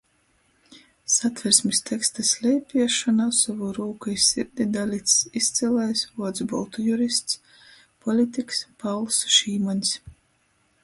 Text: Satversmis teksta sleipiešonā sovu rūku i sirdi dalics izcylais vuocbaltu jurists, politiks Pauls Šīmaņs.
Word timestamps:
Satversmis 1.15 1.81
teksta 1.89 2.23
sleipiešonā 2.29 3.27
sovu 3.39 3.67
rūku 3.79 4.13
i 4.13 4.15
sirdi 4.27 4.65
dalics 4.77 5.19
izcylais 5.41 6.01
vuocbaltu 6.15 6.85
jurists, 6.87 7.59
politiks 8.07 8.63
Pauls 8.85 9.21
Šīmaņs. 9.37 9.93